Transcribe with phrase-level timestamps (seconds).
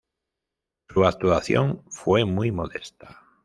[0.89, 3.21] Su actuación fue muy modesta.